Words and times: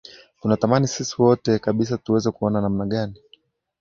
tunatamani 0.41 0.87
sisi 0.87 1.21
wote 1.21 1.59
kabisa 1.59 1.97
tuweze 1.97 2.31
kuona 2.31 2.61
namna 2.61 2.85
gani 2.85 3.15